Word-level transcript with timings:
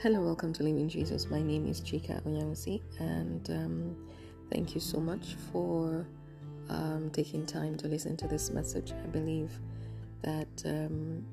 Hello, 0.00 0.20
welcome 0.20 0.52
to 0.52 0.62
Living 0.62 0.88
Jesus. 0.88 1.28
My 1.28 1.42
name 1.42 1.66
is 1.66 1.80
Chika 1.80 2.22
Onyamsi, 2.22 2.80
and 3.00 3.50
um, 3.50 3.96
thank 4.48 4.76
you 4.76 4.80
so 4.80 5.00
much 5.00 5.34
for 5.50 6.06
um, 6.68 7.10
taking 7.12 7.44
time 7.44 7.76
to 7.78 7.88
listen 7.88 8.16
to 8.18 8.28
this 8.28 8.50
message. 8.50 8.92
I 8.92 9.06
believe 9.08 9.50
that 10.22 10.46
um, 10.66 11.26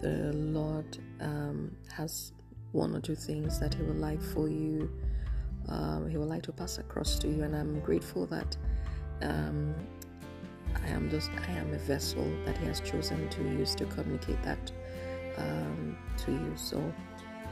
the 0.00 0.32
Lord 0.32 0.96
um, 1.20 1.76
has 1.94 2.32
one 2.72 2.96
or 2.96 3.00
two 3.00 3.14
things 3.14 3.60
that 3.60 3.74
He 3.74 3.82
would 3.82 4.00
like 4.00 4.22
for 4.22 4.48
you, 4.48 4.90
um, 5.68 6.08
He 6.08 6.16
would 6.16 6.30
like 6.30 6.44
to 6.44 6.52
pass 6.52 6.78
across 6.78 7.18
to 7.18 7.28
you, 7.28 7.42
and 7.42 7.54
I'm 7.54 7.80
grateful 7.80 8.24
that 8.28 8.56
um, 9.20 9.74
I 10.82 10.88
am 10.88 11.10
just 11.10 11.30
I 11.46 11.52
am 11.52 11.74
a 11.74 11.78
vessel 11.78 12.24
that 12.46 12.56
He 12.56 12.64
has 12.64 12.80
chosen 12.80 13.28
to 13.28 13.42
use 13.42 13.74
to 13.74 13.84
communicate 13.84 14.42
that 14.42 14.72
to 15.36 16.32
you. 16.32 16.52
So 16.56 16.82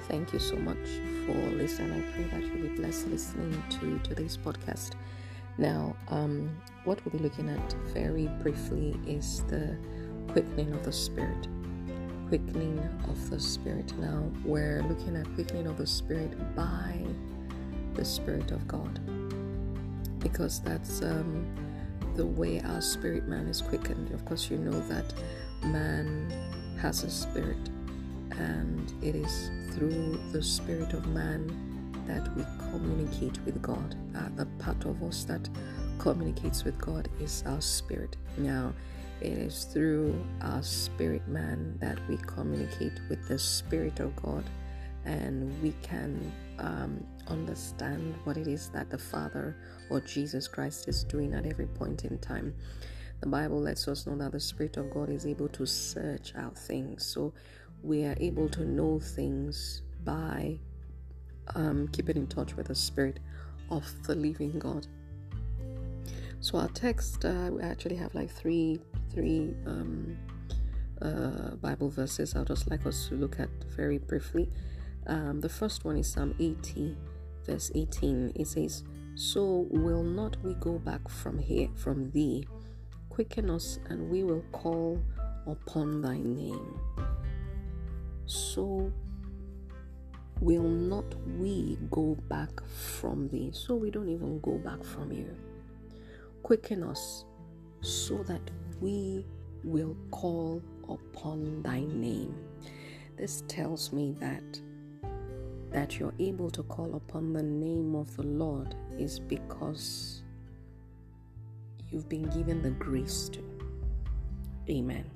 Thank 0.08 0.32
you 0.32 0.38
so 0.38 0.56
much 0.56 0.78
for 1.26 1.34
listening. 1.50 1.92
I 1.92 2.12
pray 2.14 2.24
that 2.24 2.40
you'll 2.40 2.68
be 2.68 2.76
blessed 2.76 3.08
listening 3.08 3.62
to 3.68 3.98
today's 4.08 4.38
podcast. 4.38 4.92
Now, 5.58 5.94
um, 6.08 6.56
what 6.84 7.04
we'll 7.04 7.12
be 7.12 7.18
looking 7.18 7.50
at 7.50 7.72
very 7.92 8.26
briefly 8.42 8.98
is 9.06 9.42
the 9.48 9.76
quickening 10.28 10.72
of 10.72 10.82
the 10.82 10.92
spirit. 10.92 11.46
Quickening 12.28 12.78
of 13.06 13.28
the 13.28 13.38
spirit. 13.38 13.92
Now, 13.98 14.30
we're 14.46 14.82
looking 14.88 15.14
at 15.14 15.26
quickening 15.34 15.66
of 15.66 15.76
the 15.76 15.86
spirit 15.86 16.56
by 16.56 17.04
the 17.92 18.04
Spirit 18.04 18.50
of 18.50 18.66
God 18.66 19.00
because 20.20 20.60
that's 20.60 21.02
um, 21.02 21.46
the 22.14 22.24
way 22.24 22.60
our 22.62 22.80
spirit 22.80 23.28
man 23.28 23.46
is 23.46 23.60
quickened. 23.60 24.10
Of 24.12 24.24
course, 24.24 24.50
you 24.50 24.56
know 24.56 24.80
that 24.88 25.12
man 25.64 26.32
has 26.80 27.04
a 27.04 27.10
spirit 27.10 27.58
and 28.38 28.92
it 29.02 29.14
is 29.14 29.50
through 29.74 30.18
the 30.32 30.42
spirit 30.42 30.92
of 30.94 31.06
man 31.08 31.46
that 32.06 32.34
we 32.36 32.44
communicate 32.70 33.38
with 33.44 33.60
God. 33.60 33.94
Uh, 34.16 34.28
the 34.36 34.46
part 34.62 34.84
of 34.86 35.02
us 35.02 35.24
that 35.24 35.48
communicates 35.98 36.64
with 36.64 36.78
God 36.78 37.08
is 37.20 37.44
our 37.46 37.60
spirit. 37.60 38.16
Now, 38.38 38.72
it 39.20 39.32
is 39.32 39.64
through 39.64 40.24
our 40.40 40.62
spirit 40.62 41.26
man 41.26 41.76
that 41.80 41.98
we 42.08 42.16
communicate 42.18 43.00
with 43.08 43.26
the 43.26 43.38
Spirit 43.38 43.98
of 43.98 44.14
God 44.16 44.44
and 45.04 45.60
we 45.62 45.72
can 45.82 46.32
um, 46.58 47.04
understand 47.26 48.14
what 48.24 48.36
it 48.36 48.46
is 48.46 48.68
that 48.70 48.90
the 48.90 48.98
Father 48.98 49.56
or 49.90 50.00
Jesus 50.00 50.46
Christ 50.46 50.88
is 50.88 51.02
doing 51.04 51.34
at 51.34 51.46
every 51.46 51.66
point 51.66 52.04
in 52.04 52.18
time. 52.18 52.54
The 53.20 53.26
Bible 53.26 53.60
lets 53.60 53.88
us 53.88 54.06
know 54.06 54.16
that 54.18 54.32
the 54.32 54.40
Spirit 54.40 54.76
of 54.76 54.90
God 54.90 55.10
is 55.10 55.26
able 55.26 55.48
to 55.48 55.66
search 55.66 56.34
out 56.36 56.56
things. 56.56 57.04
So 57.04 57.32
we 57.82 58.04
are 58.04 58.16
able 58.18 58.48
to 58.50 58.64
know 58.64 58.98
things 58.98 59.82
by 60.04 60.58
um, 61.54 61.88
keeping 61.88 62.16
in 62.16 62.26
touch 62.26 62.56
with 62.56 62.68
the 62.68 62.74
Spirit 62.74 63.20
of 63.70 63.84
the 64.04 64.14
living 64.14 64.58
God. 64.58 64.86
So 66.40 66.58
our 66.58 66.68
text, 66.68 67.24
uh, 67.24 67.50
we 67.52 67.62
actually 67.62 67.96
have 67.96 68.14
like 68.14 68.30
three 68.30 68.80
three 69.12 69.54
um, 69.66 70.16
uh, 71.02 71.56
Bible 71.56 71.90
verses. 71.90 72.34
I'd 72.36 72.46
just 72.46 72.70
like 72.70 72.86
us 72.86 73.08
to 73.08 73.16
look 73.16 73.40
at 73.40 73.48
very 73.76 73.98
briefly. 73.98 74.48
Um, 75.06 75.40
the 75.40 75.48
first 75.48 75.84
one 75.84 75.96
is 75.96 76.12
Psalm 76.12 76.34
80, 76.38 76.96
verse 77.44 77.72
18. 77.74 78.32
It 78.34 78.46
says, 78.46 78.84
"So 79.14 79.66
will 79.70 80.04
not 80.04 80.36
we 80.44 80.54
go 80.54 80.78
back 80.78 81.08
from 81.08 81.38
here 81.38 81.68
from 81.74 82.10
thee? 82.12 82.46
Quicken 83.08 83.50
us, 83.50 83.80
and 83.88 84.08
we 84.08 84.22
will 84.22 84.44
call 84.52 85.00
upon 85.46 86.02
thy 86.02 86.18
name." 86.18 86.78
So 88.28 88.92
will 90.40 90.62
not 90.62 91.14
we 91.38 91.78
go 91.90 92.16
back 92.28 92.50
from 92.66 93.28
thee. 93.28 93.50
So 93.52 93.74
we 93.74 93.90
don't 93.90 94.08
even 94.08 94.38
go 94.40 94.58
back 94.58 94.84
from 94.84 95.10
you. 95.10 95.34
Quicken 96.42 96.82
us 96.84 97.24
so 97.80 98.22
that 98.24 98.42
we 98.80 99.26
will 99.64 99.96
call 100.10 100.62
upon 100.88 101.62
thy 101.62 101.80
name. 101.80 102.34
This 103.16 103.42
tells 103.48 103.92
me 103.92 104.14
that 104.20 104.60
that 105.70 105.98
you're 105.98 106.14
able 106.18 106.50
to 106.50 106.62
call 106.62 106.94
upon 106.94 107.32
the 107.32 107.42
name 107.42 107.94
of 107.94 108.14
the 108.16 108.22
Lord 108.22 108.74
is 108.98 109.18
because 109.18 110.22
you've 111.90 112.08
been 112.08 112.22
given 112.30 112.62
the 112.62 112.70
grace 112.70 113.28
to. 113.30 113.42
Amen. 114.70 115.10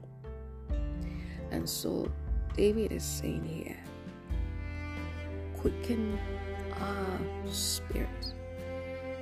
And 1.51 1.69
so 1.69 2.11
David 2.57 2.93
is 2.93 3.03
saying 3.03 3.45
here 3.45 3.77
quicken 5.57 6.19
our 6.81 7.19
spirit. 7.47 8.09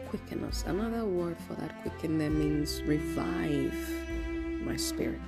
Quicken 0.09 0.43
us. 0.45 0.65
Another 0.67 1.05
word 1.05 1.37
for 1.47 1.55
that 1.55 1.83
quicken 1.83 2.19
there 2.19 2.31
means 2.31 2.83
revive 2.83 3.75
my 4.65 4.75
spirit. 4.77 5.21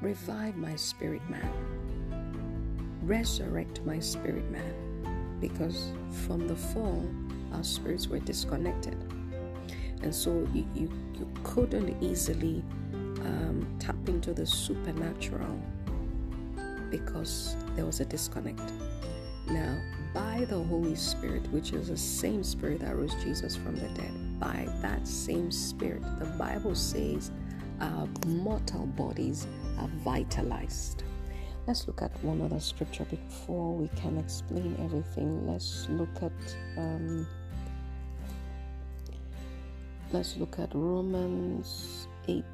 Revive 0.00 0.56
my 0.56 0.74
spirit 0.74 1.22
man. 1.28 2.98
Resurrect 3.02 3.84
my 3.84 4.00
spirit 4.00 4.50
man. 4.50 5.36
Because 5.38 5.92
from 6.26 6.48
the 6.48 6.56
fall, 6.56 7.06
our 7.52 7.62
spirits 7.62 8.08
were 8.08 8.18
disconnected. 8.18 8.96
And 10.02 10.14
so 10.14 10.48
you, 10.52 10.66
you, 10.74 10.90
you 11.14 11.28
couldn't 11.44 12.02
easily 12.02 12.64
um, 13.24 13.66
tap 13.78 13.96
into 14.06 14.32
the 14.34 14.46
supernatural 14.46 15.60
because 16.90 17.56
there 17.74 17.86
was 17.86 18.00
a 18.00 18.04
disconnect. 18.04 18.72
Now, 19.48 19.78
by 20.14 20.44
the 20.48 20.58
Holy 20.58 20.94
Spirit, 20.94 21.42
which 21.50 21.72
is 21.72 21.88
the 21.88 21.96
same 21.96 22.44
Spirit 22.44 22.80
that 22.80 22.96
rose 22.96 23.14
Jesus 23.22 23.56
from 23.56 23.76
the 23.76 23.88
dead, 23.88 24.38
by 24.38 24.68
that 24.82 25.08
same 25.08 25.50
Spirit, 25.50 26.02
the 26.18 26.26
Bible 26.38 26.74
says 26.74 27.30
our 27.80 28.08
mortal 28.26 28.86
bodies 28.86 29.46
are 29.78 29.88
vitalized. 30.04 31.02
Let's 31.66 31.86
look 31.86 32.02
at 32.02 32.12
one 32.24 32.40
other 32.42 32.60
scripture 32.60 33.04
before 33.04 33.74
we 33.74 33.88
can 33.96 34.18
explain 34.18 34.76
everything. 34.84 35.46
Let's 35.46 35.86
look 35.90 36.22
at 36.22 36.56
um, 36.76 37.26
let's 40.12 40.36
look 40.36 40.58
at 40.58 40.74
Romans 40.74 42.08
8 42.26 42.44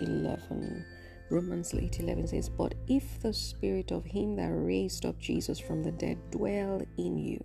11. 0.00 0.84
Romans 1.30 1.74
8 1.74 2.00
11 2.00 2.26
says, 2.28 2.48
But 2.48 2.74
if 2.88 3.20
the 3.20 3.32
spirit 3.32 3.92
of 3.92 4.04
him 4.04 4.36
that 4.36 4.50
raised 4.50 5.06
up 5.06 5.18
Jesus 5.18 5.58
from 5.58 5.82
the 5.82 5.92
dead 5.92 6.18
dwell 6.30 6.82
in 6.96 7.18
you, 7.18 7.44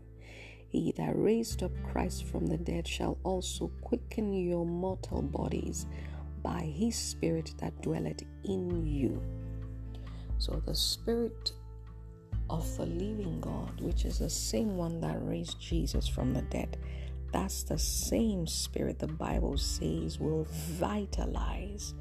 he 0.69 0.91
that 0.93 1.17
raised 1.17 1.63
up 1.63 1.71
Christ 1.83 2.25
from 2.25 2.47
the 2.47 2.57
dead 2.57 2.88
shall 2.88 3.17
also 3.23 3.71
quicken 3.81 4.33
your 4.33 4.66
mortal 4.66 5.21
bodies 5.21 5.85
by 6.41 6.61
his 6.61 6.95
spirit 6.95 7.53
that 7.59 7.81
dwelleth 7.81 8.23
in 8.43 8.85
you. 8.85 9.22
So 10.37 10.61
the 10.66 10.75
spirit 10.75 11.53
of 12.49 12.77
the 12.77 12.85
living 12.85 13.39
God, 13.39 13.79
which 13.81 14.05
is 14.05 14.19
the 14.19 14.29
same 14.29 14.77
one 14.77 14.99
that 15.01 15.17
raised 15.22 15.59
Jesus 15.59 16.07
from 16.07 16.33
the 16.33 16.41
dead, 16.43 16.77
that's 17.31 17.63
the 17.63 17.77
same 17.77 18.47
spirit 18.47 18.99
the 18.99 19.07
Bible 19.07 19.57
says 19.57 20.19
will 20.19 20.45
vitalize 20.49 21.93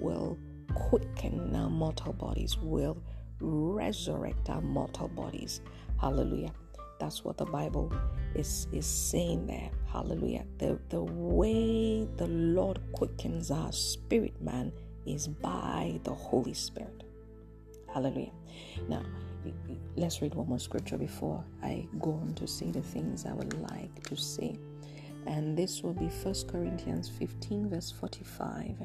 will 0.00 0.38
quicken 0.74 1.54
our 1.54 1.70
mortal 1.70 2.12
bodies, 2.12 2.56
will 2.58 2.96
resurrect 3.40 4.50
our 4.50 4.60
mortal 4.60 5.08
bodies. 5.08 5.60
Hallelujah. 6.00 6.52
That's 6.98 7.24
what 7.24 7.38
the 7.38 7.46
Bible 7.46 7.92
is, 8.34 8.66
is 8.72 8.86
saying 8.86 9.46
there. 9.46 9.70
Hallelujah. 9.90 10.44
The, 10.58 10.78
the 10.90 11.02
way 11.02 12.06
the 12.16 12.26
Lord 12.26 12.80
quickens 12.92 13.50
our 13.50 13.72
spirit 13.72 14.40
man 14.42 14.72
is 15.06 15.26
by 15.26 15.98
the 16.04 16.12
Holy 16.12 16.54
Spirit. 16.54 17.04
Hallelujah. 17.92 18.32
Now, 18.88 19.02
let's 19.96 20.20
read 20.20 20.34
one 20.34 20.48
more 20.48 20.58
scripture 20.58 20.98
before 20.98 21.42
I 21.62 21.86
go 21.98 22.12
on 22.12 22.34
to 22.34 22.46
say 22.46 22.70
the 22.70 22.82
things 22.82 23.24
I 23.24 23.32
would 23.32 23.58
like 23.70 24.02
to 24.04 24.16
say. 24.16 24.58
And 25.26 25.56
this 25.56 25.82
will 25.82 25.94
be 25.94 26.08
First 26.08 26.48
Corinthians 26.48 27.08
15, 27.08 27.70
verse 27.70 27.90
45. 27.90 28.76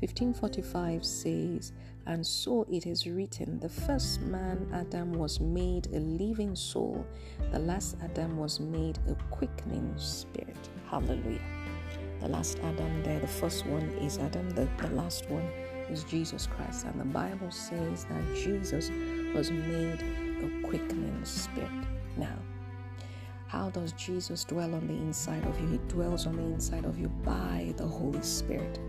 1545 0.00 1.04
says, 1.04 1.72
And 2.06 2.26
so 2.26 2.66
it 2.70 2.86
is 2.86 3.06
written, 3.06 3.60
the 3.60 3.68
first 3.68 4.22
man, 4.22 4.66
Adam, 4.72 5.12
was 5.12 5.40
made 5.40 5.88
a 5.88 6.00
living 6.00 6.56
soul, 6.56 7.04
the 7.52 7.58
last 7.58 7.98
Adam 8.02 8.38
was 8.38 8.60
made 8.60 8.98
a 9.08 9.14
quickening 9.30 9.92
spirit. 9.98 10.56
Hallelujah. 10.88 11.38
The 12.20 12.28
last 12.28 12.58
Adam 12.62 13.02
there, 13.02 13.20
the 13.20 13.26
first 13.26 13.66
one 13.66 13.82
is 14.00 14.16
Adam, 14.16 14.48
the, 14.50 14.66
the 14.78 14.88
last 14.94 15.28
one 15.28 15.44
is 15.90 16.04
Jesus 16.04 16.46
Christ. 16.46 16.86
And 16.86 16.98
the 16.98 17.04
Bible 17.04 17.50
says 17.50 18.06
that 18.06 18.34
Jesus 18.34 18.90
was 19.34 19.50
made 19.50 20.02
a 20.42 20.66
quickening 20.66 21.20
spirit. 21.24 21.68
Now, 22.16 22.38
how 23.48 23.68
does 23.68 23.92
Jesus 23.92 24.44
dwell 24.44 24.74
on 24.74 24.86
the 24.86 24.94
inside 24.94 25.44
of 25.44 25.60
you? 25.60 25.66
He 25.68 25.78
dwells 25.88 26.26
on 26.26 26.36
the 26.36 26.44
inside 26.44 26.86
of 26.86 26.98
you 26.98 27.08
by 27.08 27.74
the 27.76 27.86
Holy 27.86 28.22
Spirit. 28.22 28.80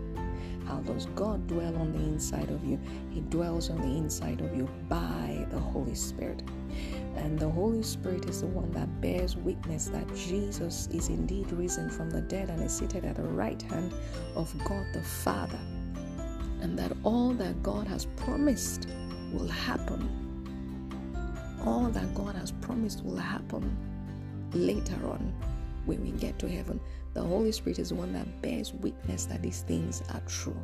How 0.66 0.76
does 0.80 1.06
God 1.14 1.46
dwell 1.46 1.74
on 1.76 1.92
the 1.92 1.98
inside 1.98 2.50
of 2.50 2.64
you? 2.64 2.78
He 3.10 3.20
dwells 3.20 3.70
on 3.70 3.80
the 3.80 3.96
inside 3.96 4.40
of 4.40 4.56
you 4.56 4.68
by 4.88 5.46
the 5.50 5.58
Holy 5.58 5.94
Spirit. 5.94 6.42
And 7.16 7.38
the 7.38 7.48
Holy 7.48 7.82
Spirit 7.82 8.28
is 8.28 8.40
the 8.40 8.46
one 8.46 8.70
that 8.72 9.00
bears 9.00 9.36
witness 9.36 9.86
that 9.86 10.06
Jesus 10.14 10.88
is 10.92 11.08
indeed 11.08 11.50
risen 11.52 11.90
from 11.90 12.10
the 12.10 12.20
dead 12.22 12.48
and 12.48 12.62
is 12.62 12.72
seated 12.72 13.04
at 13.04 13.16
the 13.16 13.22
right 13.22 13.60
hand 13.62 13.92
of 14.34 14.52
God 14.64 14.86
the 14.92 15.02
Father. 15.02 15.60
And 16.60 16.78
that 16.78 16.92
all 17.02 17.32
that 17.34 17.62
God 17.62 17.86
has 17.86 18.06
promised 18.16 18.88
will 19.32 19.48
happen. 19.48 20.08
All 21.64 21.88
that 21.88 22.14
God 22.14 22.34
has 22.36 22.52
promised 22.52 23.04
will 23.04 23.16
happen 23.16 23.76
later 24.52 24.96
on 25.06 25.32
when 25.86 26.02
we 26.02 26.12
get 26.12 26.38
to 26.40 26.48
heaven. 26.48 26.80
The 27.14 27.22
Holy 27.22 27.52
Spirit 27.52 27.78
is 27.78 27.90
the 27.90 27.94
one 27.94 28.12
that 28.12 28.42
bears 28.42 28.72
witness 28.72 29.26
that 29.26 29.42
these 29.42 29.62
things 29.62 30.02
are 30.12 30.22
true. 30.26 30.60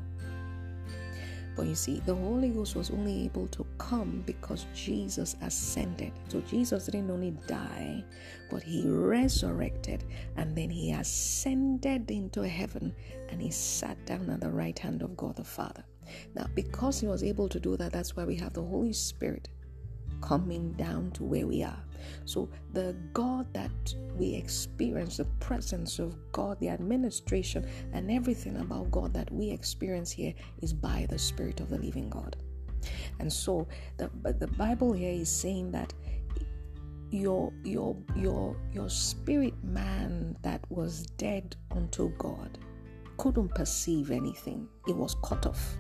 But 1.59 1.67
you 1.67 1.75
see, 1.75 2.01
the 2.07 2.15
Holy 2.15 2.51
Ghost 2.51 2.77
was 2.77 2.91
only 2.91 3.25
able 3.25 3.49
to 3.49 3.67
come 3.79 4.23
because 4.25 4.67
Jesus 4.77 5.35
ascended. 5.43 6.13
So 6.29 6.41
Jesus 6.43 6.87
didn't 6.87 7.11
only 7.11 7.33
die, 7.49 8.05
but 8.49 8.63
he 8.63 8.89
resurrected 8.89 10.05
and 10.37 10.57
then 10.57 10.71
he 10.71 10.93
ascended 10.93 12.13
into 12.13 12.47
heaven 12.47 12.95
and 13.29 13.43
he 13.43 13.51
sat 13.51 14.07
down 14.07 14.31
at 14.31 14.41
the 14.41 14.51
right 14.51 14.79
hand 14.79 15.03
of 15.03 15.17
God 15.17 15.35
the 15.35 15.43
Father. 15.43 15.85
Now, 16.37 16.47
because 16.55 17.01
he 17.01 17.09
was 17.09 17.25
able 17.25 17.49
to 17.49 17.59
do 17.59 17.77
that, 17.77 17.93
that's 17.93 18.15
why 18.15 18.25
we 18.25 18.37
have 18.37 18.53
the 18.53 18.63
Holy 18.63 18.93
Spirit 18.93 19.49
coming 20.21 20.73
down 20.73 21.11
to 21.13 21.25
where 21.25 21.47
we 21.47 21.63
are. 21.63 21.83
So, 22.25 22.49
the 22.73 22.97
God 23.13 23.53
that 23.55 23.95
we 24.15 24.35
experience, 24.35 25.17
the 25.17 25.25
presence 25.41 25.99
of 25.99 26.17
God, 26.33 26.59
the 26.61 26.69
administration, 26.69 27.69
and 27.93 28.11
everything 28.11 28.57
about 28.57 28.91
God 28.91 29.13
that 29.15 29.33
we 29.33 29.51
experience 29.51 30.11
here 30.11 30.35
is 30.63 30.73
by 30.73 31.07
the 31.11 31.19
Spirit 31.19 31.61
of 31.61 31.71
the 31.71 31.79
living 31.79 32.09
God. 32.09 32.37
And 33.19 33.33
so, 33.33 33.67
the, 33.97 34.11
the 34.25 34.47
Bible 34.47 34.93
here 34.93 35.13
is 35.13 35.31
saying 35.31 35.73
that 35.73 35.93
your 37.11 37.53
your 37.65 37.97
your 38.17 38.57
your 38.73 38.91
spirit 38.91 39.55
man 39.65 40.37
that 40.43 40.61
was 40.71 41.07
dead 41.17 41.57
unto 41.71 42.11
God 42.19 42.59
couldn't 43.17 43.49
perceive 43.55 44.11
anything. 44.11 44.69
It 44.87 44.95
was 44.95 45.17
cut 45.25 45.47
off. 45.47 45.77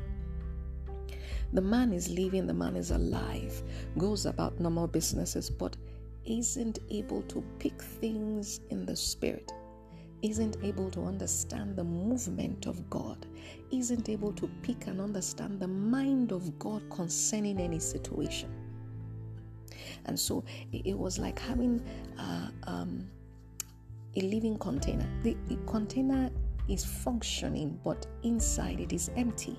The 1.53 1.63
man 1.63 1.93
is 1.93 2.11
living, 2.11 2.47
the 2.47 2.55
man 2.55 2.77
is 2.77 2.91
alive, 2.91 3.63
goes 3.97 4.27
about 4.27 4.61
normal 4.61 4.87
businesses, 4.87 5.49
but 5.49 5.77
isn't 6.27 6.79
able 6.91 7.23
to 7.23 7.43
pick 7.59 7.81
things 7.81 8.61
in 8.71 8.85
the 8.85 8.95
spirit, 8.95 9.53
isn't 10.21 10.59
able 10.63 10.91
to 10.91 11.05
understand 11.05 11.75
the 11.75 11.85
movement 11.85 12.67
of 12.67 12.89
God, 12.91 13.27
isn't 13.71 14.11
able 14.11 14.33
to 14.35 14.49
pick 14.63 14.87
and 14.87 15.01
understand 15.01 15.59
the 15.59 15.69
mind 15.69 16.33
of 16.33 16.59
God 16.59 16.83
concerning 16.91 17.59
any 17.59 17.79
situation. 17.79 18.51
And 20.05 20.19
so 20.19 20.45
it 20.73 20.97
was 20.97 21.19
like 21.19 21.39
having 21.39 21.83
uh, 22.19 22.51
um, 22.65 23.09
a 24.17 24.21
living 24.21 24.59
container. 24.59 25.09
The, 25.23 25.37
the 25.47 25.57
container 25.67 26.31
is 26.69 26.85
functioning, 26.85 27.79
but 27.85 28.07
inside 28.23 28.81
it 28.81 28.93
is 28.93 29.11
empty. 29.17 29.57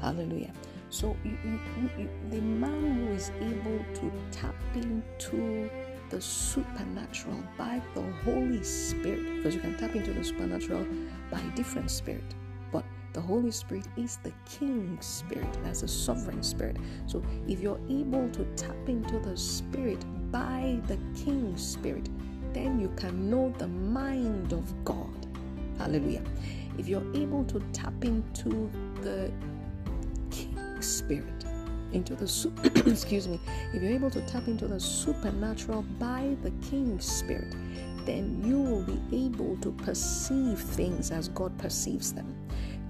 Hallelujah. 0.00 0.52
So 0.90 1.16
you, 1.24 1.36
you, 1.44 1.90
you, 1.98 2.08
the 2.30 2.40
man 2.40 3.06
who 3.06 3.12
is 3.12 3.30
able 3.40 3.84
to 3.94 4.12
tap 4.30 4.54
into 4.74 5.70
the 6.08 6.20
supernatural 6.20 7.42
by 7.58 7.82
the 7.94 8.02
Holy 8.24 8.62
Spirit, 8.62 9.36
because 9.36 9.54
you 9.54 9.60
can 9.60 9.76
tap 9.76 9.94
into 9.94 10.12
the 10.14 10.24
supernatural 10.24 10.86
by 11.30 11.40
a 11.40 11.50
different 11.54 11.90
spirit, 11.90 12.24
but 12.72 12.84
the 13.12 13.20
Holy 13.20 13.50
Spirit 13.50 13.86
is 13.96 14.16
the 14.22 14.32
King 14.48 14.96
Spirit, 15.02 15.58
that's 15.62 15.82
the 15.82 15.88
sovereign 15.88 16.42
spirit. 16.42 16.78
So 17.06 17.22
if 17.46 17.60
you're 17.60 17.80
able 17.90 18.28
to 18.30 18.44
tap 18.56 18.76
into 18.86 19.18
the 19.18 19.36
Spirit 19.36 20.02
by 20.32 20.80
the 20.86 20.96
King 21.14 21.54
Spirit, 21.58 22.08
then 22.54 22.80
you 22.80 22.90
can 22.96 23.28
know 23.28 23.52
the 23.58 23.68
mind 23.68 24.54
of 24.54 24.84
God. 24.84 25.26
Hallelujah. 25.76 26.22
If 26.78 26.88
you're 26.88 27.14
able 27.14 27.44
to 27.44 27.60
tap 27.74 28.04
into 28.04 28.70
the 29.02 29.30
spirit 30.82 31.44
into 31.92 32.14
the 32.14 32.26
excuse 32.90 33.26
me 33.26 33.40
if 33.72 33.82
you're 33.82 33.92
able 33.92 34.10
to 34.10 34.20
tap 34.22 34.46
into 34.46 34.66
the 34.66 34.78
supernatural 34.78 35.82
by 35.98 36.36
the 36.42 36.50
king's 36.68 37.04
spirit 37.04 37.54
then 38.08 38.42
you 38.42 38.58
will 38.58 38.82
be 38.82 38.98
able 39.26 39.54
to 39.58 39.70
perceive 39.72 40.58
things 40.58 41.10
as 41.10 41.28
god 41.28 41.56
perceives 41.58 42.14
them. 42.14 42.34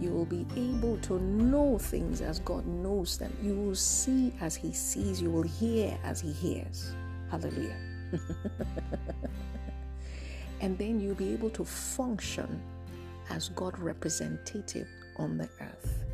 You 0.00 0.11
will 0.11 0.26
be 0.26 0.46
able 0.55 0.96
to 0.99 1.19
know 1.19 1.76
things 1.76 2.20
as 2.20 2.38
god 2.38 2.64
knows 2.69 3.19
them. 3.19 3.37
You 3.43 3.56
will 3.56 3.75
see 3.75 4.32
as 4.40 4.55
he 4.55 4.73
sees 4.73 5.20
you 5.20 5.29
will 5.29 5.43
hear 5.43 5.99
as 6.05 6.20
he 6.20 6.31
hears. 6.31 6.94
Hallelujah. 7.31 7.76
And 10.61 10.76
then 10.76 10.99
you'll 10.99 11.14
be 11.14 11.32
able 11.32 11.50
to 11.50 11.64
function 11.64 12.61
as 13.31 13.49
god 13.50 13.79
representative 13.79 14.88
on 15.17 15.38
the 15.38 15.49
earth 15.61 16.07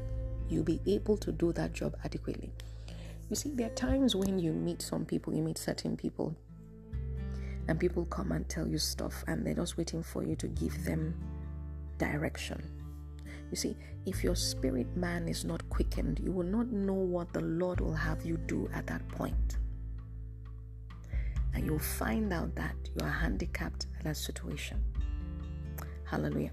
you'll 0.49 0.64
be 0.64 0.81
able 0.87 1.17
to 1.19 1.32
do 1.32 1.52
that 1.52 1.73
job 1.73 1.96
adequately. 2.05 2.52
You 3.31 3.37
see, 3.37 3.50
there 3.50 3.69
are 3.69 3.75
times 3.75 4.14
when 4.14 4.38
you 4.38 4.52
meet 4.52 4.82
some 4.82 5.05
people, 5.05 5.35
you 5.35 5.43
meet 5.43 5.58
certain 5.58 5.96
people, 5.96 6.37
and 7.69 7.81
people 7.81 8.05
come 8.06 8.32
and 8.32 8.49
tell 8.49 8.67
you 8.69 8.79
stuff, 8.79 9.25
and 9.26 9.46
they're 9.46 9.55
just 9.55 9.76
waiting 9.76 10.02
for 10.02 10.23
you 10.23 10.37
to 10.37 10.46
give 10.49 10.85
them 10.85 11.14
direction. 11.99 12.62
You 13.50 13.56
see, 13.56 13.76
if 14.05 14.23
your 14.23 14.37
spirit 14.37 14.94
man 14.96 15.29
is 15.29 15.44
not 15.44 15.69
quickened, 15.70 16.20
you 16.20 16.32
will 16.32 16.47
not 16.47 16.70
know 16.70 16.93
what 16.93 17.32
the 17.32 17.40
Lord 17.40 17.81
will 17.81 17.94
have 17.94 18.25
you 18.25 18.37
do 18.37 18.69
at 18.75 18.87
that 18.88 19.06
point. 19.08 19.58
And 21.55 21.64
you'll 21.64 21.79
find 21.79 22.32
out 22.32 22.55
that 22.56 22.75
you 22.94 23.06
are 23.06 23.11
handicapped 23.11 23.87
at 23.99 24.05
that 24.05 24.17
situation. 24.17 24.82
Hallelujah. 26.05 26.50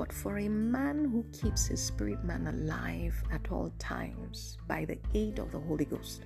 But 0.00 0.14
for 0.14 0.38
a 0.38 0.48
man 0.48 1.04
who 1.04 1.26
keeps 1.30 1.66
his 1.66 1.84
spirit 1.84 2.24
man 2.24 2.46
alive 2.46 3.22
at 3.30 3.52
all 3.52 3.70
times 3.78 4.56
by 4.66 4.86
the 4.86 4.96
aid 5.12 5.38
of 5.38 5.52
the 5.52 5.58
Holy 5.58 5.84
Ghost, 5.84 6.24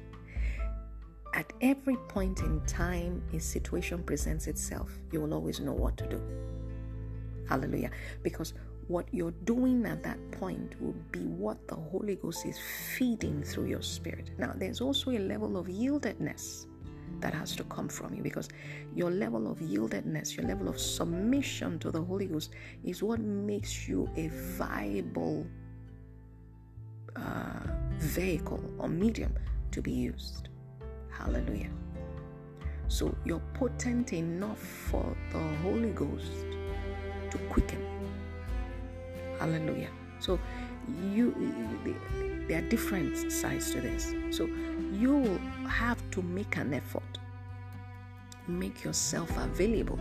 at 1.35 1.53
every 1.61 1.97
point 2.09 2.39
in 2.43 2.61
time 2.67 3.21
a 3.33 3.41
situation 3.41 4.05
presents 4.05 4.47
itself, 4.47 4.97
you 5.11 5.21
will 5.21 5.35
always 5.35 5.59
know 5.59 5.73
what 5.73 5.97
to 5.97 6.07
do. 6.07 6.23
Hallelujah. 7.49 7.91
Because 8.23 8.55
what 8.87 9.09
you're 9.11 9.35
doing 9.43 9.85
at 9.87 10.05
that 10.05 10.21
point 10.31 10.81
will 10.81 10.95
be 11.11 11.27
what 11.27 11.67
the 11.67 11.75
Holy 11.75 12.15
Ghost 12.15 12.47
is 12.47 12.61
feeding 12.97 13.43
through 13.43 13.67
your 13.67 13.83
spirit. 13.83 14.31
Now, 14.39 14.53
there's 14.55 14.81
also 14.81 15.11
a 15.11 15.19
level 15.19 15.57
of 15.57 15.67
yieldedness 15.67 16.67
that 17.25 17.33
has 17.33 17.57
to 17.57 17.65
come 17.65 17.89
from 17.89 18.13
you 18.15 18.23
because 18.23 18.51
your 18.95 19.11
level 19.11 19.51
of 19.51 19.59
yieldedness, 19.59 20.37
your 20.37 20.47
level 20.47 20.69
of 20.69 20.79
submission 20.79 21.79
to 21.79 21.91
the 21.91 22.01
Holy 22.01 22.27
Ghost 22.27 22.51
is 22.85 23.03
what 23.03 23.19
makes 23.19 23.89
you 23.89 24.11
a 24.17 24.29
viable 24.29 25.47
uh, 27.17 27.61
vehicle 27.97 28.63
or 28.79 28.89
medium 28.89 29.35
to 29.71 29.81
be 29.81 29.91
used. 29.91 30.51
Hallelujah. 31.11 31.71
So 32.89 33.17
you're 33.25 33.47
potent 33.55 34.13
enough 34.13 34.59
for 34.59 35.17
the 35.33 35.41
Holy 35.63 35.93
Ghost 35.93 36.47
to 37.31 37.39
quicken. 37.49 37.83
Hallelujah. 39.39 39.89
So 40.21 40.39
you 41.11 41.35
there 42.49 42.59
are 42.59 42.69
different 42.69 43.33
sides 43.33 43.71
to 43.71 43.81
this. 43.81 44.15
So 44.31 44.45
you 44.93 45.17
will 45.17 45.41
have 45.79 45.99
to 46.13 46.23
make 46.23 46.57
an 46.57 46.73
effort. 46.73 47.19
Make 48.47 48.85
yourself 48.85 49.37
available. 49.37 49.99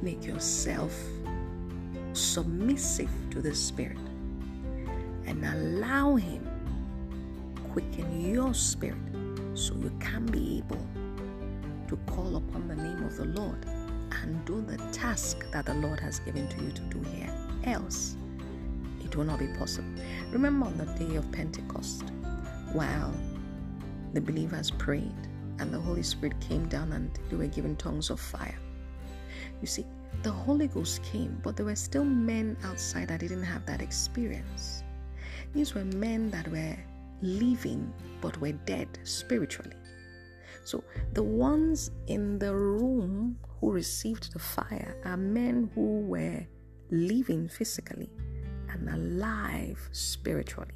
Make 0.00 0.24
yourself 0.24 0.94
submissive 2.14 3.10
to 3.30 3.42
the 3.42 3.54
Spirit 3.54 3.98
and 5.26 5.44
allow 5.44 6.16
Him 6.16 6.48
quicken 7.72 8.34
your 8.34 8.54
spirit 8.54 8.96
so 9.54 9.74
you 9.74 9.92
can 10.00 10.24
be 10.26 10.58
able 10.58 10.86
to 11.88 11.96
call 12.06 12.36
upon 12.36 12.66
the 12.66 12.76
name 12.76 13.04
of 13.04 13.14
the 13.16 13.26
Lord 13.26 13.66
and 14.22 14.42
do 14.46 14.62
the 14.62 14.78
task 14.90 15.44
that 15.52 15.66
the 15.66 15.74
Lord 15.74 16.00
has 16.00 16.18
given 16.20 16.48
to 16.48 16.64
you 16.64 16.70
to 16.70 16.82
do 16.84 17.00
here. 17.10 17.32
Else, 17.64 18.16
it 19.04 19.14
will 19.14 19.24
not 19.24 19.38
be 19.38 19.48
possible. 19.58 19.88
Remember 20.30 20.66
on 20.66 20.78
the 20.78 20.86
day 21.04 21.16
of 21.16 21.30
Pentecost, 21.30 22.04
while 22.72 23.12
the 24.12 24.20
believers 24.20 24.70
prayed 24.70 25.14
and 25.58 25.72
the 25.72 25.80
Holy 25.80 26.02
Spirit 26.02 26.40
came 26.40 26.68
down 26.68 26.92
and 26.92 27.10
they 27.28 27.36
were 27.36 27.46
given 27.46 27.76
tongues 27.76 28.10
of 28.10 28.20
fire. 28.20 28.58
You 29.60 29.66
see, 29.66 29.84
the 30.22 30.30
Holy 30.30 30.68
Ghost 30.68 31.02
came, 31.02 31.38
but 31.42 31.56
there 31.56 31.66
were 31.66 31.76
still 31.76 32.04
men 32.04 32.56
outside 32.64 33.08
that 33.08 33.20
didn't 33.20 33.42
have 33.42 33.66
that 33.66 33.82
experience. 33.82 34.82
These 35.54 35.74
were 35.74 35.84
men 35.84 36.30
that 36.30 36.48
were 36.48 36.76
living 37.22 37.92
but 38.20 38.40
were 38.40 38.52
dead 38.52 38.88
spiritually. 39.04 39.76
So 40.64 40.84
the 41.14 41.22
ones 41.22 41.90
in 42.06 42.38
the 42.38 42.54
room 42.54 43.38
who 43.60 43.72
received 43.72 44.32
the 44.32 44.38
fire 44.38 44.96
are 45.04 45.16
men 45.16 45.70
who 45.74 46.00
were 46.00 46.46
living 46.90 47.48
physically 47.48 48.10
and 48.70 48.88
alive 48.88 49.88
spiritually. 49.92 50.74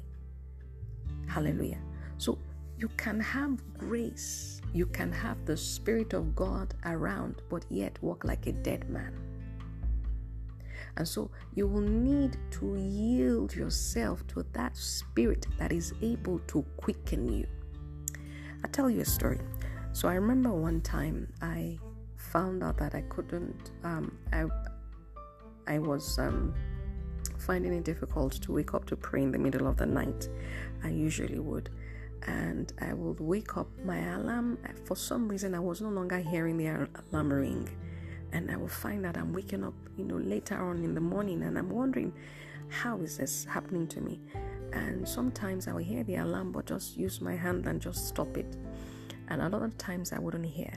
Hallelujah. 1.27 1.79
So 2.17 2.37
you 2.83 2.89
can 2.97 3.17
have 3.17 3.57
grace, 3.77 4.59
you 4.73 4.85
can 4.85 5.09
have 5.09 5.45
the 5.45 5.55
Spirit 5.55 6.11
of 6.11 6.35
God 6.35 6.73
around, 6.83 7.41
but 7.49 7.63
yet 7.69 7.97
walk 8.01 8.25
like 8.25 8.45
a 8.45 8.51
dead 8.51 8.89
man. 8.89 9.13
And 10.97 11.07
so 11.07 11.31
you 11.55 11.65
will 11.65 11.79
need 11.79 12.35
to 12.59 12.75
yield 12.75 13.55
yourself 13.55 14.27
to 14.27 14.45
that 14.51 14.75
spirit 14.75 15.47
that 15.57 15.71
is 15.71 15.93
able 16.01 16.39
to 16.39 16.65
quicken 16.75 17.31
you. 17.31 17.47
I'll 18.65 18.71
tell 18.71 18.89
you 18.89 18.99
a 18.99 19.05
story. 19.05 19.39
So 19.93 20.09
I 20.09 20.15
remember 20.15 20.51
one 20.51 20.81
time 20.81 21.31
I 21.41 21.79
found 22.17 22.65
out 22.65 22.77
that 22.79 22.95
I 22.95 23.03
couldn't, 23.03 23.71
um, 23.85 24.17
I, 24.33 24.43
I 25.67 25.79
was 25.79 26.19
um, 26.19 26.53
finding 27.37 27.71
it 27.71 27.85
difficult 27.85 28.33
to 28.41 28.51
wake 28.51 28.73
up 28.73 28.83
to 28.87 28.97
pray 28.97 29.23
in 29.23 29.31
the 29.31 29.39
middle 29.39 29.67
of 29.67 29.77
the 29.77 29.85
night. 29.85 30.27
I 30.83 30.89
usually 30.89 31.39
would. 31.39 31.69
And 32.25 32.71
I 32.79 32.93
would 32.93 33.19
wake 33.19 33.57
up, 33.57 33.67
my 33.83 33.97
alarm, 34.15 34.57
for 34.85 34.95
some 34.95 35.27
reason, 35.27 35.53
I 35.53 35.59
was 35.59 35.81
no 35.81 35.89
longer 35.89 36.19
hearing 36.19 36.57
the 36.57 36.87
alarm 37.11 37.33
ring 37.33 37.69
and 38.33 38.49
I 38.49 38.57
will 38.57 38.67
find 38.67 39.05
that 39.05 39.15
I'm 39.15 39.31
waking 39.31 39.63
up, 39.63 39.75
you 39.95 40.03
know, 40.03 40.17
later 40.17 40.57
on 40.57 40.83
in 40.83 40.95
the 40.95 41.01
morning 41.01 41.43
and 41.43 41.57
I'm 41.57 41.69
wondering, 41.69 42.11
how 42.67 42.97
is 42.97 43.17
this 43.17 43.45
happening 43.45 43.87
to 43.89 44.01
me? 44.01 44.19
And 44.73 45.07
sometimes 45.07 45.67
I 45.67 45.73
will 45.73 45.83
hear 45.83 46.03
the 46.03 46.15
alarm 46.15 46.51
but 46.51 46.65
just 46.65 46.97
use 46.97 47.21
my 47.21 47.35
hand 47.35 47.67
and 47.67 47.79
just 47.79 48.07
stop 48.07 48.35
it. 48.35 48.57
And 49.29 49.41
a 49.41 49.49
lot 49.49 49.61
of 49.61 49.77
times 49.77 50.11
I 50.11 50.19
wouldn't 50.19 50.47
hear. 50.47 50.73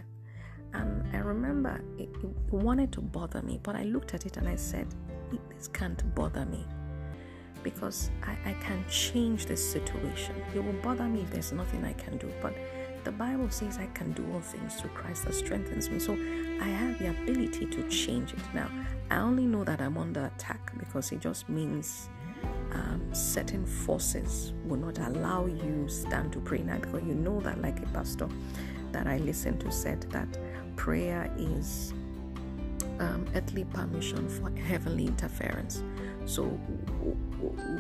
And 0.75 1.05
I 1.15 1.21
remember 1.21 1.81
it, 1.99 2.11
it 2.23 2.53
wanted 2.53 2.93
to 2.93 3.01
bother 3.01 3.41
me, 3.41 3.59
but 3.63 3.75
I 3.75 3.85
looked 3.85 4.13
at 4.13 4.27
it 4.27 4.37
and 4.37 4.47
I 4.47 4.57
said, 4.57 4.87
this 5.51 5.69
can't 5.69 6.15
bother 6.15 6.45
me 6.45 6.67
because 7.67 8.11
I, 8.23 8.51
I 8.51 8.53
can 8.63 8.85
change 8.89 9.47
this 9.47 9.73
situation. 9.73 10.37
It 10.55 10.63
will 10.63 10.81
bother 10.85 11.03
me 11.03 11.23
if 11.23 11.31
there's 11.33 11.51
nothing 11.51 11.85
I 11.85 11.95
can 11.95 12.17
do, 12.17 12.33
but 12.41 12.55
the 13.03 13.11
Bible 13.11 13.51
says 13.51 13.77
I 13.77 13.87
can 13.87 14.13
do 14.13 14.25
all 14.33 14.41
things 14.41 14.77
through 14.77 14.91
Christ 14.91 15.25
that 15.25 15.35
strengthens 15.35 15.91
me. 15.91 15.99
So 15.99 16.13
I 16.13 16.69
have 16.69 16.97
the 17.01 17.11
ability 17.11 17.67
to 17.67 17.89
change 17.89 18.33
it. 18.33 18.39
Now, 18.55 18.71
I 19.11 19.17
only 19.17 19.47
know 19.47 19.65
that 19.65 19.81
I'm 19.81 19.99
under 19.99 20.27
attack 20.27 20.79
because 20.79 21.11
it 21.11 21.19
just 21.19 21.49
means 21.49 22.09
um, 22.71 23.03
certain 23.13 23.67
forces 23.67 24.53
will 24.65 24.79
not 24.79 25.01
allow 25.01 25.47
you 25.47 25.89
stand 25.89 26.33
to 26.35 26.39
pray 26.39 26.59
now 26.59 26.79
because 26.79 27.03
you 27.03 27.15
know 27.15 27.41
that, 27.41 27.61
like 27.61 27.81
a 27.83 27.87
pastor 27.87 28.29
that 28.93 29.09
I 29.09 29.17
listened 29.19 29.59
to 29.63 29.73
said 29.73 30.03
that 30.13 30.39
prayer 30.77 31.29
is 31.37 31.93
um, 32.99 33.27
earthly 33.35 33.65
permission 33.65 34.29
for 34.29 34.51
heavenly 34.61 35.07
interference. 35.07 35.83
So 36.25 36.59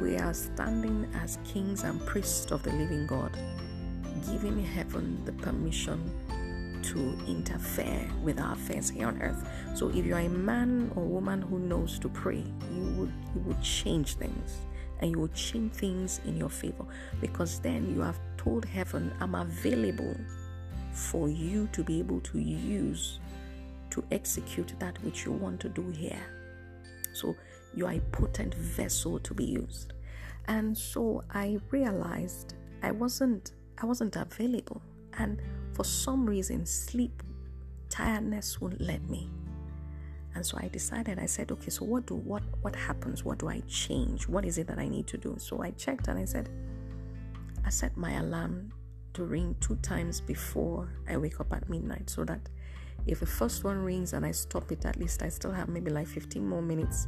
we 0.00 0.16
are 0.16 0.34
standing 0.34 1.08
as 1.22 1.38
kings 1.44 1.84
and 1.84 2.04
priests 2.06 2.52
of 2.52 2.62
the 2.62 2.72
living 2.72 3.06
God 3.06 3.36
giving 4.30 4.62
heaven 4.64 5.22
the 5.24 5.32
permission 5.32 6.10
to 6.82 7.18
interfere 7.26 8.08
with 8.22 8.40
our 8.40 8.52
affairs 8.52 8.90
here 8.90 9.08
on 9.08 9.20
earth. 9.20 9.48
So 9.74 9.88
if 9.88 10.04
you 10.06 10.14
are 10.14 10.20
a 10.20 10.28
man 10.28 10.90
or 10.94 11.04
woman 11.04 11.42
who 11.42 11.58
knows 11.58 11.98
to 12.00 12.08
pray, 12.08 12.44
you 12.72 12.84
would 12.96 13.12
you 13.34 13.40
would 13.42 13.60
change 13.62 14.14
things 14.14 14.58
and 15.00 15.10
you 15.10 15.18
will 15.18 15.28
change 15.28 15.72
things 15.74 16.20
in 16.24 16.36
your 16.36 16.48
favor 16.48 16.84
because 17.20 17.60
then 17.60 17.92
you 17.94 18.00
have 18.00 18.18
told 18.36 18.64
heaven, 18.64 19.12
I'm 19.20 19.34
available 19.34 20.16
for 20.92 21.28
you 21.28 21.68
to 21.72 21.82
be 21.82 21.98
able 21.98 22.20
to 22.20 22.38
use 22.38 23.18
to 23.96 24.04
execute 24.10 24.78
that 24.78 25.02
which 25.02 25.24
you 25.24 25.32
want 25.32 25.58
to 25.58 25.70
do 25.70 25.88
here. 25.90 26.22
So 27.14 27.34
you 27.74 27.86
are 27.86 27.94
a 27.94 28.00
potent 28.12 28.54
vessel 28.54 29.18
to 29.20 29.32
be 29.32 29.44
used. 29.44 29.94
And 30.48 30.76
so 30.76 31.22
I 31.32 31.58
realized 31.70 32.54
I 32.82 32.92
wasn't 32.92 33.52
I 33.78 33.86
wasn't 33.86 34.16
available. 34.16 34.82
And 35.18 35.40
for 35.72 35.84
some 35.84 36.26
reason, 36.26 36.66
sleep, 36.66 37.22
tiredness 37.88 38.60
wouldn't 38.60 38.82
let 38.82 39.02
me. 39.08 39.30
And 40.34 40.44
so 40.44 40.58
I 40.60 40.68
decided, 40.68 41.18
I 41.18 41.24
said, 41.24 41.50
okay, 41.50 41.70
so 41.70 41.86
what 41.86 42.06
do 42.06 42.16
what 42.16 42.42
what 42.60 42.76
happens? 42.76 43.24
What 43.24 43.38
do 43.38 43.48
I 43.48 43.62
change? 43.66 44.28
What 44.28 44.44
is 44.44 44.58
it 44.58 44.66
that 44.66 44.78
I 44.78 44.88
need 44.88 45.06
to 45.06 45.16
do? 45.16 45.36
So 45.38 45.62
I 45.62 45.70
checked 45.70 46.08
and 46.08 46.18
I 46.18 46.26
said, 46.26 46.50
I 47.64 47.70
set 47.70 47.96
my 47.96 48.12
alarm 48.18 48.72
to 49.14 49.24
ring 49.24 49.56
two 49.60 49.76
times 49.76 50.20
before 50.20 50.86
I 51.08 51.16
wake 51.16 51.40
up 51.40 51.50
at 51.54 51.66
midnight 51.70 52.10
so 52.10 52.24
that 52.24 52.50
if 53.06 53.20
the 53.20 53.26
first 53.26 53.64
one 53.64 53.78
rings 53.78 54.12
and 54.12 54.26
I 54.26 54.32
stop 54.32 54.72
it, 54.72 54.84
at 54.84 54.96
least 54.96 55.22
I 55.22 55.28
still 55.28 55.52
have 55.52 55.68
maybe 55.68 55.90
like 55.90 56.06
15 56.06 56.46
more 56.46 56.62
minutes 56.62 57.06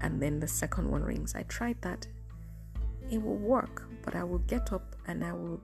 and 0.00 0.20
then 0.20 0.40
the 0.40 0.48
second 0.48 0.90
one 0.90 1.02
rings. 1.02 1.34
I 1.34 1.42
tried 1.44 1.80
that. 1.82 2.06
It 3.10 3.22
will 3.22 3.36
work, 3.36 3.84
but 4.02 4.14
I 4.14 4.24
will 4.24 4.38
get 4.38 4.72
up 4.72 4.96
and 5.06 5.24
I 5.24 5.32
will 5.32 5.60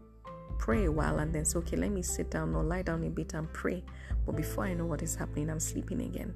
pray 0.59 0.85
a 0.85 0.93
while 0.93 1.19
and 1.19 1.33
then 1.35 1.45
say, 1.45 1.59
okay, 1.59 1.77
let 1.77 1.91
me 1.91 2.03
sit 2.03 2.31
down 2.31 2.55
or 2.55 2.63
lie 2.63 2.83
down 2.83 3.05
a 3.05 3.11
bit 3.11 3.35
and 3.35 3.53
pray. 3.53 3.83
But 4.25 4.37
before 4.37 4.65
I 4.65 4.75
know 4.75 4.87
what 4.87 5.03
is 5.03 5.15
happening, 5.15 5.51
I'm 5.51 5.61
sleeping 5.61 6.03
again. 6.03 6.35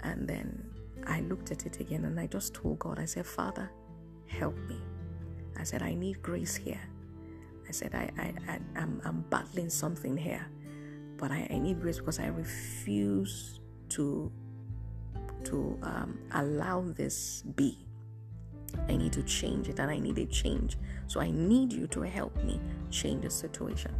And 0.00 0.28
then 0.28 0.70
I 1.06 1.20
looked 1.20 1.50
at 1.50 1.66
it 1.66 1.80
again 1.80 2.04
and 2.04 2.18
I 2.18 2.26
just 2.26 2.54
told 2.54 2.78
God, 2.78 2.98
I 2.98 3.04
said, 3.04 3.26
Father, 3.26 3.70
help 4.26 4.56
me. 4.68 4.76
I 5.58 5.62
said, 5.62 5.82
I 5.82 5.94
need 5.94 6.22
grace 6.22 6.56
here. 6.56 6.80
I 7.68 7.72
said, 7.72 7.94
I, 7.94 8.10
I, 8.18 8.34
I, 8.48 8.54
am 8.54 8.64
I'm, 8.76 9.02
I'm 9.04 9.20
battling 9.30 9.70
something 9.70 10.16
here, 10.16 10.46
but 11.20 11.30
I, 11.30 11.46
I 11.50 11.58
need 11.58 11.80
grace 11.80 11.98
because 11.98 12.18
I 12.18 12.28
refuse 12.28 13.60
to 13.90 14.32
to 15.44 15.78
um, 15.82 16.18
allow 16.32 16.80
this 16.80 17.42
be. 17.54 17.78
I 18.88 18.96
need 18.96 19.12
to 19.14 19.22
change 19.22 19.68
it 19.68 19.78
and 19.78 19.90
I 19.90 19.98
need 19.98 20.18
a 20.18 20.26
change. 20.26 20.78
So 21.06 21.20
I 21.20 21.30
need 21.30 21.72
you 21.72 21.86
to 21.88 22.02
help 22.02 22.36
me 22.44 22.60
change 22.90 23.24
the 23.24 23.30
situation. 23.30 23.94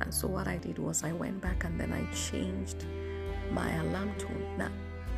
And 0.00 0.12
so 0.12 0.28
what 0.28 0.46
I 0.46 0.58
did 0.58 0.78
was 0.78 1.04
I 1.04 1.12
went 1.12 1.40
back 1.40 1.64
and 1.64 1.80
then 1.80 1.92
I 1.92 2.04
changed 2.14 2.84
my 3.50 3.72
alarm 3.76 4.12
tone. 4.18 4.44
Now, 4.58 4.70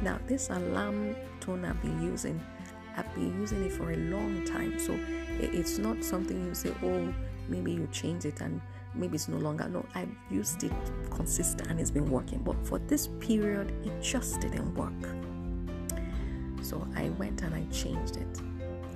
now 0.03 0.19
this 0.27 0.51
alarm 0.51 1.17
tone 1.41 1.65
I've 1.65 1.81
been 1.83 2.03
using, 2.03 2.41
I've 2.97 3.13
been 3.15 3.41
using 3.41 3.65
it 3.65 3.73
for 3.73 3.93
a 3.93 3.97
long 3.97 4.45
time. 4.45 4.79
So 4.79 4.97
it's 5.41 5.79
not 5.79 6.05
something 6.05 6.45
you 6.47 6.55
say, 6.55 6.73
oh, 6.85 7.13
maybe 7.49 7.73
you 7.73 7.89
change 7.93 8.25
it 8.25 8.41
and 8.41 8.61
maybe 8.95 9.15
it's 9.15 9.29
no 9.29 9.39
longer. 9.39 9.69
No, 9.69 9.85
I've 9.95 10.09
used 10.31 10.65
it 10.65 10.73
consistent 11.11 11.69
and 11.71 11.81
it's 11.81 11.91
been 11.91 12.11
working. 12.11 12.41
But 12.41 12.57
for 12.67 12.79
this 12.79 13.09
period, 13.21 13.73
it 13.85 14.03
just 14.03 14.41
didn't 14.41 14.75
work. 14.75 14.93
So 16.63 16.87
I 16.97 17.09
went 17.11 17.43
and 17.43 17.55
I 17.55 17.65
changed 17.73 18.17
it. 18.17 18.41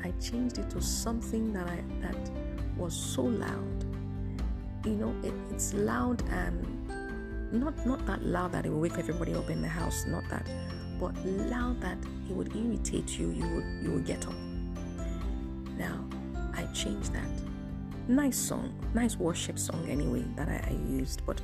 I 0.04 0.12
changed 0.20 0.58
it 0.58 0.70
to 0.70 0.80
something 0.80 1.52
that 1.52 1.68
I 1.68 1.82
that 2.00 2.30
was 2.76 2.94
so 2.94 3.22
loud. 3.22 3.84
You 4.84 4.92
know, 4.92 5.14
it, 5.24 5.34
it's 5.50 5.74
loud 5.74 6.22
and 6.30 6.62
not 7.52 7.86
not 7.86 8.06
that 8.06 8.22
loud 8.24 8.52
that 8.52 8.66
it 8.66 8.70
will 8.70 8.80
wake 8.80 8.98
everybody 8.98 9.34
up 9.34 9.50
in 9.50 9.62
the 9.62 9.68
house, 9.68 10.06
not 10.06 10.22
that, 10.30 10.46
but 11.00 11.14
loud 11.24 11.80
that 11.80 11.98
it 12.28 12.36
would 12.36 12.54
irritate 12.54 13.18
you. 13.18 13.30
You 13.30 13.48
would 13.54 13.64
you 13.82 13.92
would 13.92 14.06
get 14.06 14.26
up. 14.26 14.34
Now, 15.76 16.04
I 16.54 16.64
changed 16.72 17.12
that. 17.12 17.55
Nice 18.08 18.36
song, 18.36 18.72
nice 18.94 19.16
worship 19.16 19.58
song 19.58 19.84
anyway 19.88 20.24
that 20.36 20.48
I, 20.48 20.68
I 20.68 20.72
used, 20.88 21.26
but 21.26 21.40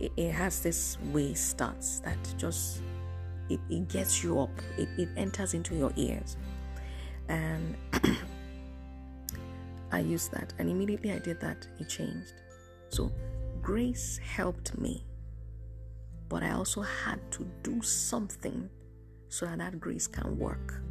it, 0.00 0.10
it, 0.16 0.30
has 0.32 0.60
this 0.60 0.96
way 1.12 1.34
starts 1.34 2.00
that 2.00 2.16
just 2.38 2.80
it, 3.50 3.60
it 3.68 3.88
gets 3.88 4.24
you 4.24 4.40
up. 4.40 4.50
It, 4.78 4.88
it 4.96 5.08
enters 5.16 5.52
into 5.52 5.74
your 5.74 5.92
ears 5.96 6.36
and 7.28 7.76
I 9.92 10.00
used 10.00 10.32
that, 10.32 10.54
and 10.58 10.70
immediately 10.70 11.12
I 11.12 11.18
did 11.18 11.40
that, 11.40 11.66
it 11.78 11.88
changed. 11.88 12.32
So 12.88 13.12
grace 13.60 14.18
helped 14.18 14.78
me, 14.78 15.04
but 16.28 16.42
I 16.42 16.52
also 16.52 16.80
had 16.80 17.20
to 17.32 17.46
do 17.62 17.82
something 17.82 18.68
so 19.28 19.46
that 19.46 19.58
that 19.58 19.80
grace 19.80 20.06
can 20.06 20.38
work. 20.38 20.82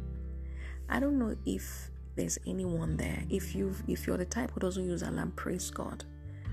I 0.88 1.00
don't 1.00 1.18
know 1.18 1.34
if 1.44 1.90
there's 2.14 2.38
anyone 2.46 2.96
there. 2.96 3.24
If 3.30 3.54
you 3.54 3.74
if 3.88 4.06
you're 4.06 4.18
the 4.18 4.24
type 4.24 4.50
who 4.52 4.60
doesn't 4.60 4.84
use 4.84 5.02
alarm, 5.02 5.32
praise 5.36 5.70
God, 5.70 6.04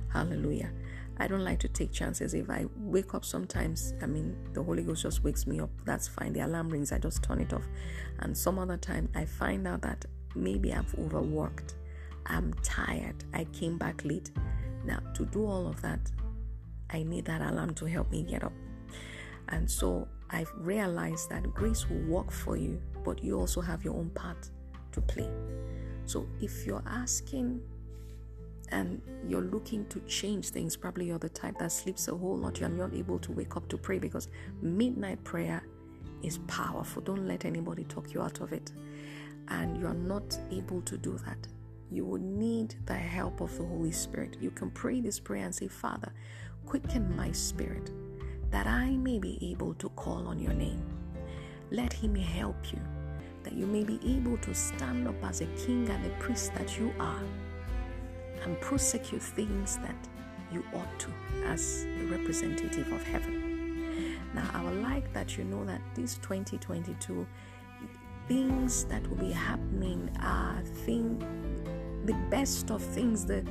Hallelujah. 0.09 0.71
I 1.17 1.27
don't 1.27 1.43
like 1.43 1.59
to 1.59 1.67
take 1.67 1.91
chances. 1.91 2.33
If 2.33 2.49
I 2.49 2.65
wake 2.77 3.13
up 3.13 3.25
sometimes, 3.25 3.93
I 4.01 4.05
mean, 4.05 4.37
the 4.53 4.63
Holy 4.63 4.83
Ghost 4.83 5.03
just 5.03 5.23
wakes 5.23 5.45
me 5.45 5.59
up. 5.59 5.69
That's 5.85 6.07
fine. 6.07 6.33
The 6.33 6.41
alarm 6.41 6.69
rings, 6.69 6.91
I 6.91 6.97
just 6.97 7.23
turn 7.23 7.41
it 7.41 7.53
off. 7.53 7.67
And 8.19 8.37
some 8.37 8.57
other 8.57 8.77
time, 8.77 9.09
I 9.15 9.25
find 9.25 9.67
out 9.67 9.81
that 9.81 10.05
maybe 10.35 10.73
I've 10.73 10.93
overworked. 10.97 11.75
I'm 12.25 12.53
tired. 12.63 13.23
I 13.33 13.43
came 13.45 13.77
back 13.77 14.03
late. 14.05 14.31
Now, 14.85 14.99
to 15.13 15.25
do 15.25 15.45
all 15.45 15.67
of 15.67 15.81
that, 15.81 15.99
I 16.89 17.03
need 17.03 17.25
that 17.25 17.41
alarm 17.41 17.73
to 17.75 17.85
help 17.85 18.09
me 18.11 18.23
get 18.23 18.43
up. 18.43 18.53
And 19.49 19.69
so 19.69 20.07
I've 20.29 20.51
realized 20.55 21.29
that 21.29 21.53
grace 21.53 21.87
will 21.89 22.03
work 22.03 22.31
for 22.31 22.55
you, 22.55 22.81
but 23.03 23.21
you 23.23 23.37
also 23.37 23.61
have 23.61 23.83
your 23.83 23.95
own 23.95 24.09
part 24.11 24.49
to 24.91 25.01
play. 25.01 25.29
So 26.05 26.27
if 26.41 26.65
you're 26.65 26.83
asking 26.85 27.61
and 28.71 29.01
you're 29.27 29.41
looking 29.41 29.85
to 29.87 29.99
change 30.01 30.49
things, 30.49 30.75
probably 30.75 31.05
you're 31.07 31.19
the 31.19 31.29
type 31.29 31.57
that 31.59 31.71
sleeps 31.71 32.07
a 32.07 32.15
whole 32.15 32.37
lot, 32.37 32.59
you're 32.59 32.69
not 32.69 32.93
able 32.93 33.19
to 33.19 33.31
wake 33.31 33.55
up 33.55 33.67
to 33.69 33.77
pray 33.77 33.99
because 33.99 34.27
midnight 34.61 35.23
prayer 35.23 35.63
is 36.23 36.39
powerful. 36.47 37.01
Don't 37.01 37.27
let 37.27 37.45
anybody 37.45 37.83
talk 37.85 38.13
you 38.13 38.21
out 38.21 38.41
of 38.41 38.53
it. 38.53 38.71
And 39.47 39.79
you're 39.79 39.93
not 39.93 40.37
able 40.51 40.81
to 40.83 40.97
do 40.97 41.17
that. 41.25 41.47
you 41.91 42.05
will 42.05 42.19
need 42.19 42.75
the 42.85 42.93
help 42.93 43.41
of 43.41 43.55
the 43.57 43.63
Holy 43.63 43.91
Spirit. 43.91 44.37
You 44.39 44.51
can 44.51 44.69
pray 44.69 45.01
this 45.01 45.19
prayer 45.19 45.45
and 45.45 45.53
say, 45.53 45.67
Father, 45.67 46.11
quicken 46.65 47.15
my 47.15 47.31
spirit 47.31 47.91
that 48.51 48.67
I 48.67 48.91
may 48.91 49.19
be 49.19 49.51
able 49.51 49.73
to 49.75 49.89
call 49.89 50.27
on 50.27 50.39
your 50.39 50.53
name. 50.53 50.83
Let 51.71 51.93
him 51.93 52.15
help 52.15 52.71
you 52.71 52.79
that 53.49 53.57
you 53.57 53.65
may 53.65 53.83
be 53.83 53.99
able 54.05 54.37
to 54.37 54.53
stand 54.53 55.07
up 55.07 55.15
as 55.23 55.41
a 55.41 55.45
king 55.65 55.89
and 55.89 56.05
a 56.05 56.09
priest 56.19 56.53
that 56.53 56.77
you 56.77 56.93
are 56.99 57.23
and 58.43 58.59
prosecute 58.61 59.21
things 59.21 59.77
that 59.77 59.95
you 60.51 60.63
ought 60.73 60.99
to 60.99 61.09
as 61.45 61.85
a 61.99 62.05
representative 62.05 62.91
of 62.91 63.03
heaven. 63.03 64.19
Now, 64.33 64.49
I 64.53 64.63
would 64.63 64.81
like 64.83 65.11
that 65.13 65.37
you 65.37 65.43
know 65.45 65.65
that 65.65 65.81
this 65.95 66.15
2022 66.17 67.25
things 68.27 68.83
that 68.85 69.07
will 69.09 69.17
be 69.17 69.31
happening 69.31 70.15
are 70.21 70.61
thing 70.85 71.17
the 72.05 72.13
best 72.29 72.69
of 72.69 72.81
things 72.81 73.25
that 73.25 73.43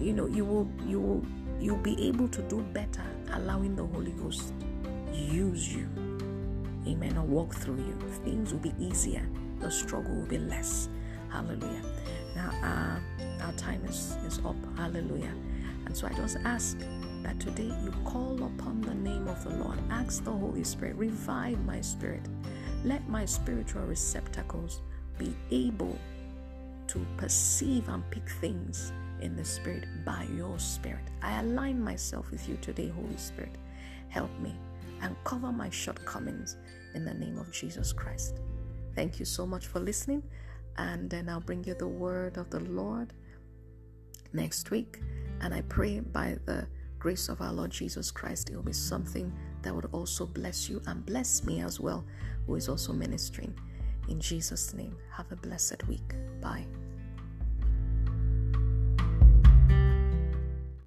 you 0.00 0.12
know 0.12 0.26
you 0.26 0.44
will 0.44 0.68
you 0.84 1.00
will 1.00 1.24
you'll 1.60 1.76
be 1.76 2.08
able 2.08 2.28
to 2.28 2.42
do 2.42 2.60
better 2.72 3.04
allowing 3.32 3.76
the 3.76 3.86
Holy 3.86 4.10
Ghost 4.12 4.52
use 5.12 5.72
you. 5.72 6.05
Amen. 6.86 7.14
not 7.14 7.26
walk 7.26 7.54
through 7.54 7.78
you. 7.78 7.98
Things 8.24 8.52
will 8.52 8.60
be 8.60 8.74
easier. 8.78 9.26
The 9.60 9.70
struggle 9.70 10.14
will 10.14 10.26
be 10.26 10.38
less. 10.38 10.88
Hallelujah. 11.30 11.82
Now 12.34 12.50
uh, 12.62 13.44
our 13.44 13.52
time 13.52 13.84
is, 13.86 14.16
is 14.26 14.38
up. 14.44 14.56
Hallelujah. 14.76 15.32
And 15.86 15.96
so 15.96 16.06
I 16.06 16.12
just 16.12 16.36
ask 16.44 16.78
that 17.22 17.40
today 17.40 17.72
you 17.82 17.92
call 18.04 18.42
upon 18.42 18.80
the 18.82 18.94
name 18.94 19.26
of 19.28 19.42
the 19.44 19.50
Lord. 19.50 19.78
Ask 19.90 20.24
the 20.24 20.32
Holy 20.32 20.64
Spirit, 20.64 20.96
revive 20.96 21.58
my 21.64 21.80
spirit. 21.80 22.22
Let 22.84 23.08
my 23.08 23.24
spiritual 23.24 23.82
receptacles 23.82 24.82
be 25.18 25.34
able 25.50 25.98
to 26.88 27.06
perceive 27.16 27.88
and 27.88 28.08
pick 28.10 28.28
things 28.40 28.92
in 29.20 29.34
the 29.34 29.44
Spirit 29.44 29.86
by 30.04 30.26
your 30.36 30.58
Spirit. 30.58 31.02
I 31.22 31.40
align 31.40 31.82
myself 31.82 32.30
with 32.30 32.48
you 32.48 32.56
today, 32.60 32.88
Holy 32.88 33.16
Spirit. 33.16 33.56
Help 34.08 34.30
me 34.40 34.54
and 35.02 35.16
cover 35.24 35.52
my 35.52 35.70
shortcomings 35.70 36.56
in 36.94 37.04
the 37.04 37.14
name 37.14 37.38
of 37.38 37.50
Jesus 37.52 37.92
Christ. 37.92 38.40
Thank 38.94 39.18
you 39.18 39.24
so 39.24 39.46
much 39.46 39.66
for 39.66 39.80
listening, 39.80 40.22
and 40.76 41.10
then 41.10 41.28
I'll 41.28 41.40
bring 41.40 41.64
you 41.64 41.74
the 41.74 41.88
word 41.88 42.38
of 42.38 42.50
the 42.50 42.60
Lord 42.60 43.12
next 44.32 44.70
week. 44.70 45.00
And 45.40 45.52
I 45.52 45.62
pray 45.62 46.00
by 46.00 46.38
the 46.46 46.66
grace 46.98 47.28
of 47.28 47.40
our 47.40 47.52
Lord 47.52 47.70
Jesus 47.70 48.10
Christ, 48.10 48.50
it 48.50 48.56
will 48.56 48.62
be 48.62 48.72
something 48.72 49.32
that 49.62 49.74
would 49.74 49.88
also 49.92 50.26
bless 50.26 50.68
you 50.68 50.80
and 50.86 51.04
bless 51.04 51.44
me 51.44 51.60
as 51.60 51.78
well, 51.78 52.04
who 52.46 52.54
is 52.54 52.68
also 52.68 52.92
ministering. 52.92 53.54
In 54.08 54.18
Jesus' 54.20 54.72
name, 54.74 54.96
have 55.12 55.30
a 55.30 55.36
blessed 55.36 55.86
week. 55.88 56.14
Bye. 56.40 56.66